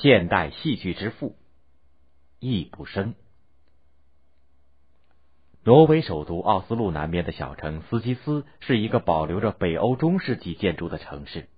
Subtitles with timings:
[0.00, 1.34] 现代戏剧之父
[2.38, 3.16] 易卜生。
[5.64, 11.48] 挪威首都奥斯陆南边的小城斯基斯是一个保留着北欧中世纪建筑的城市。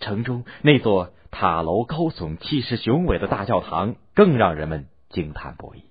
[0.00, 5.84] 城中那座塔楼高耸、气势雄伟的大教堂更让人们惊叹不已。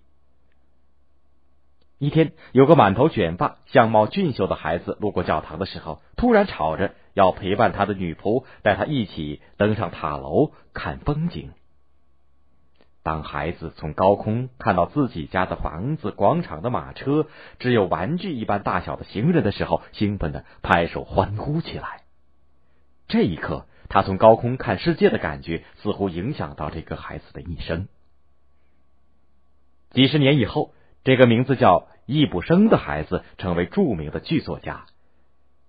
[1.99, 11.53] 一天，有个满头卷发、相貌俊秀的孩子路过教堂的时候，突然吵着要陪伴他的女仆，带他一起登上塔楼看风景。
[13.07, 22.01] 当孩子从高空看到自己家的房子、广场的马车、只有玩具一般大小的行人的时候，兴奋的拍手欢呼起来。
[23.07, 27.87] 这一刻，他从高空看世界的感觉似乎影响到这个孩子的一生。
[29.91, 30.73] 几十年以后。
[31.03, 34.87] 这个名字叫易卜生的孩子成为著名的剧作家，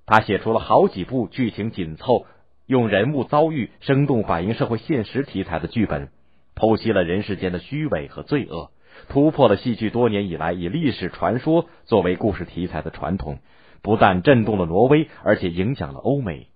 [0.05, 2.27] 他写出了好几部剧情紧凑、
[2.67, 6.11] 用人物遭遇生动反映社会现实题材的剧本，
[6.59, 8.73] 剖析了人世间的虚伪和罪恶，
[9.09, 13.39] 突破了戏剧多年以来以历史传说作为故事题材的传统，
[13.81, 16.49] 不但震动了挪威，而且影响了欧美。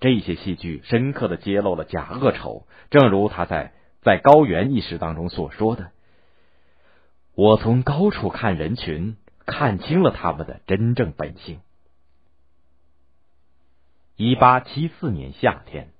[0.00, 5.90] 这些戏剧深刻的揭露了假恶丑，正如他在在高原一诗当中所说的。
[7.34, 11.60] 我从高处看人群，看清了他们的真正本性。
[14.16, 15.90] 一八七四年夏天，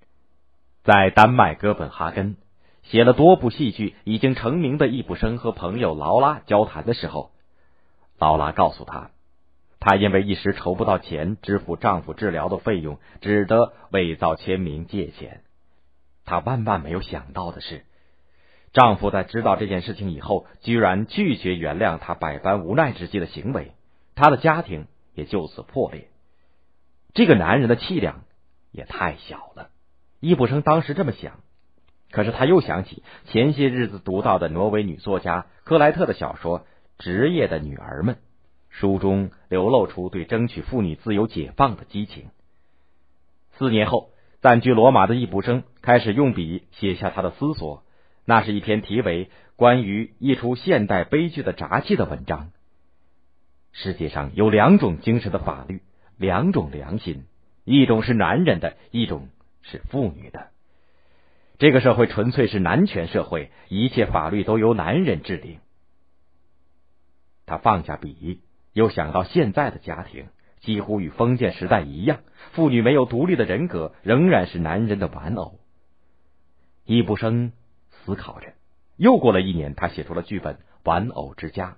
[0.83, 2.37] 在丹麦哥本哈根
[2.91, 7.33] 写了多部戏剧、已经成名的易卜生和朋友劳拉交谈的时候，
[8.17, 9.11] 劳拉告诉他，
[9.81, 15.43] 他因为一时筹不到钱支付丈夫治疗的费用，只得伪造签名借钱。
[16.25, 17.85] 他万万没有想到的是。
[18.73, 23.73] 丈夫在知道这件事情以后，居然拒绝原谅他百般无奈之际的行为，
[24.15, 26.09] 他的家庭也就此破裂。
[27.15, 28.23] 这个男人的气量
[28.71, 29.71] 也太小了，
[30.21, 31.41] 易卜生当时这么想。
[32.17, 36.61] 可是他又想起前些日子读到的挪威女作家克莱特的小说
[36.97, 38.15] 《职业的女儿们》，
[38.71, 42.31] 书中流露出对争取妇女自由解放的激情。
[43.59, 47.83] 四年后，暂居罗马的易卜生开始用笔写下他的思索。
[48.25, 52.51] 那是一篇题为《关于一出现代悲剧的札记》的文章。
[53.73, 55.83] 世界上有两种精神的法律，
[56.17, 57.27] 两种良心，
[57.65, 59.29] 一种是男人的，一种
[59.61, 60.49] 是妇女的。
[61.59, 65.59] 这个社会纯粹是男权社会，一切法律都由男人制定。
[67.47, 68.41] 他放下笔，
[68.73, 70.27] 又想到现在的家庭
[70.61, 72.21] 几乎与封建时代一样，
[72.53, 75.61] 妇女没有独立的人格，仍然是男人的玩偶。
[76.85, 77.53] 易卜生。
[78.05, 78.53] 思考着，
[78.97, 81.71] 又过了一年，他写出了剧本《玩偶之家》。《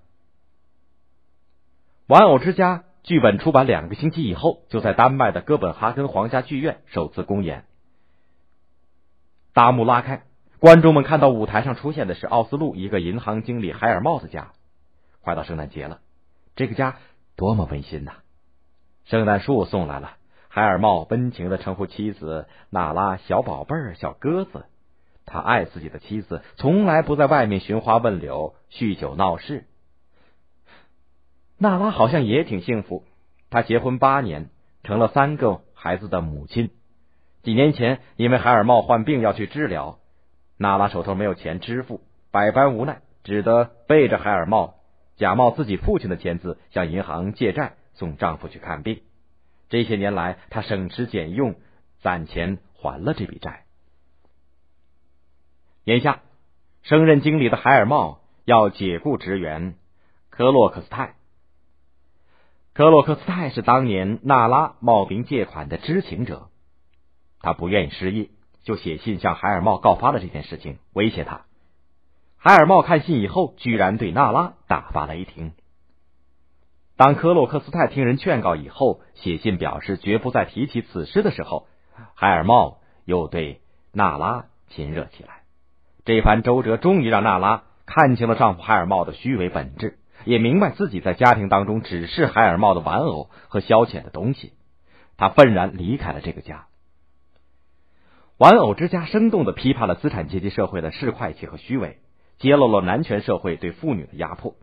[2.06, 7.64] 玩偶之家》剧本出版两个星期以后，就在丹麦的哥本哈根皇家剧院首次公演。
[9.58, 10.22] 大幕拉开，
[10.60, 14.52] 观众们看到舞台上出现的是奥斯陆一个银行经理海尔茂的家。
[15.20, 15.98] 快到圣诞节了，
[16.54, 16.98] 这个家
[17.34, 18.12] 多么温馨呐！
[19.04, 20.12] 圣诞树送来了，
[20.46, 24.66] 海尔茂温情的称呼妻子娜拉“小宝贝儿”“小鸽子”。
[25.26, 29.64] 他爱自己的妻子，从来不在外面寻花问柳、酗酒闹事。
[31.56, 33.02] 娜拉好像也挺幸福，
[33.50, 34.50] 她结婚八年，
[34.84, 36.70] 成了三个孩子的母亲。
[37.48, 40.00] 几年前，因为海尔茂患病要去治疗，
[40.58, 44.74] 娜拉手头没有钱支付，百般无奈，只得背着海尔茂，
[45.16, 49.00] 假冒自己父亲的签字，向银行借债送丈夫去看病。
[49.70, 51.54] 这些年来，她省吃俭用，
[52.02, 53.64] 攒钱还了这笔债。
[55.84, 56.20] 眼下，
[56.82, 59.74] 升任经理的海尔茂要解雇职员
[60.28, 61.14] 科洛克斯泰。
[62.74, 66.50] 科洛克斯泰是当年娜拉冒名借款的知情者，
[67.48, 68.28] 他不愿意失业，
[68.62, 71.46] 就写信向海尔茂告发了这件事情，威胁他。
[72.36, 75.52] 海尔茂看信以后，居然对娜拉大发雷霆。
[76.98, 81.68] 当科洛克斯泰听人劝告以后，写信表示绝不再提起此事的时候，
[82.14, 85.44] 海尔茂又对娜拉亲热起来。
[86.04, 94.52] 这番周折终于让娜拉看清了丈夫海尔茂的虚伪本质，也明白自己在家庭当中只是海尔茂的玩偶和消遣的东西。
[95.16, 96.66] 她愤然离开了这个家。
[98.38, 101.98] 玩偶之家生动的批判了资产阶级社会的市侩气和虚伪，
[102.38, 104.54] 揭露了男权社会对妇女的压迫。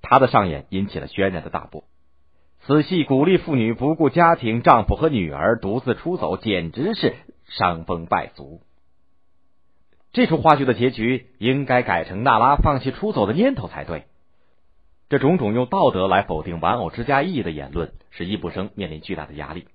[0.00, 1.82] 他的上演引起了轩然的大波。
[2.60, 7.16] 此戏鼓励妇女不顾家庭、丈夫和女儿独自出走，简直是
[7.48, 8.60] 伤风败俗。
[10.12, 14.04] 这出话剧的结局应该改成娜拉放弃出走的念头才对。
[15.08, 19.66] 这种种用道德来否定玩偶之家意义的言论，使易卜生面临巨大的压力。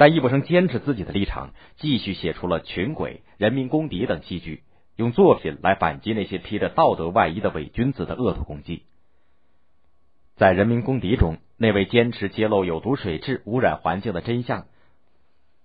[0.00, 4.62] 但易卜生坚持自己的立场，继续写出了《群鬼》《人民公敌》等戏剧，
[4.96, 8.84] 用作品来反击那些披着道德外衣的伪君子的恶毒攻击。
[10.36, 14.64] 在《人民公敌》中，那位坚持揭露有毒水质污染环境的真相，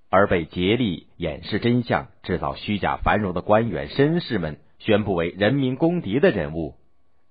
[0.10, 6.76] 而被竭力掩饰真相、制造虚假繁荣的官员、绅士们宣布为人民公敌的人物，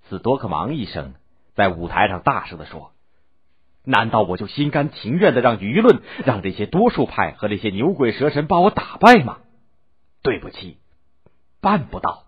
[0.08, 1.12] 斯多克芒医生
[1.52, 2.92] 在舞台上大声的说
[3.84, 9.38] ：“难道我就心甘情愿的让舆论、让这些多数派和那些牛鬼蛇神把我打败吗？
[10.22, 10.78] 对不起。”
[11.60, 12.24] 办不到，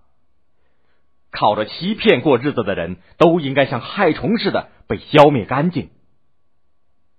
[1.30, 5.90] 靠着欺骗过日子的人都应该像害虫似的被消灭干净。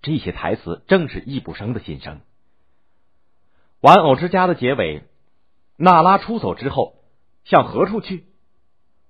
[0.01, 2.21] 这些台词正是易卜生的心声。
[3.81, 5.03] 玩偶之家的结尾，
[5.75, 6.95] 娜拉出走之后
[7.43, 8.25] 向何处去？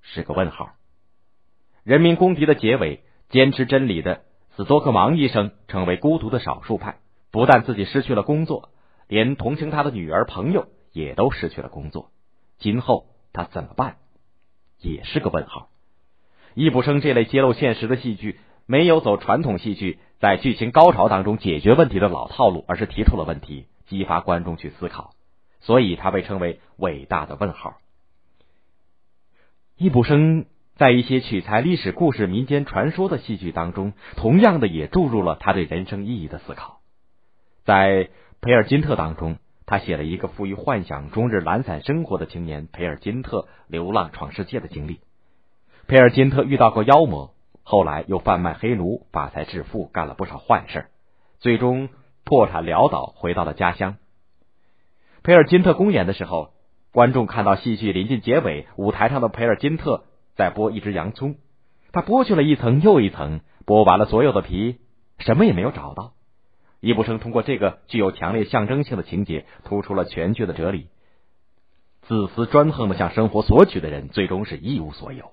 [0.01, 0.71] 是个问号。
[1.83, 4.25] 人民公敌的结尾，坚持真理的
[4.57, 6.97] 斯多克芒医生成为孤独的少数派，
[7.29, 8.71] 不但自己失去了工作，
[9.07, 12.09] 连同情他的女儿朋友也都失去了工作。
[12.57, 13.97] 今后他怎么办，
[14.79, 15.69] 也是个问号。
[16.55, 25.11] 易卜生这类揭露现实的戏剧，没有走传统戏剧在剧情高潮当中解决问题的老套路，而是提出了问题，激发观众去思考，
[25.59, 27.77] 所以他被称为伟大的问号。
[29.77, 36.79] 易卜生在一些取材历史故事、民间传说的戏剧当中，同样的也注入了他对人生意义的思考。
[37.65, 38.05] 在
[38.41, 39.37] 《培尔金特》当中。
[39.69, 45.01] 他写了一个富于幻想、终日懒散生活的青年培尔金特流浪闯世界的经历。
[45.87, 47.33] 培尔金特遇到过妖魔，
[47.63, 50.85] 后来又贩卖黑奴发财致富，干了不少坏事，
[51.39, 51.89] 最终
[52.23, 53.97] 破产潦倒，回到了家乡。
[55.21, 56.53] 培尔金特公演的时候，
[56.93, 60.05] 观众看到戏剧临近结尾，舞台上的培尔金特
[60.37, 61.35] 在剥一只洋葱，
[61.91, 64.77] 他剥去了一层又一层，剥完了所有的皮，
[65.17, 66.13] 什么也没有找到。
[66.79, 70.87] 易卜生通过这个具有强烈象征性的情节，突出了全剧的哲理：
[72.03, 75.31] 自私专横的向生活索取的人，最终是一无所有。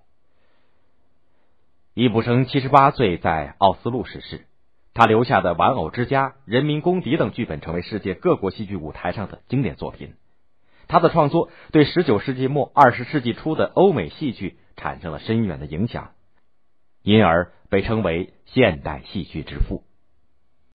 [1.93, 4.47] 易卜生七十八岁在奥斯陆逝世，
[4.95, 10.15] 他留下的《玩偶之家》《人民公敌》等剧本成为世界各国戏剧舞台上的经典作品。
[10.89, 16.12] 他的创作对十九世纪末二十世纪初的欧美戏剧产生了深远的影响，
[17.03, 19.85] 因而被称为现代戏剧之父。